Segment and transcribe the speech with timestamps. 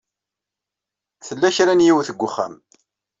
[1.27, 2.53] Tella kra n yiwet deg uxxam.